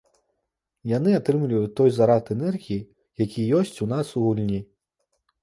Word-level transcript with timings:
Яны 0.91 1.11
атрымліваюць 1.17 1.73
той 1.81 1.89
зарад 1.99 2.31
энергіі, 2.37 2.79
які 3.25 3.45
ёсць 3.61 3.77
у 3.87 3.91
нас 3.95 4.13
у 4.17 4.27
гульні. 4.27 4.61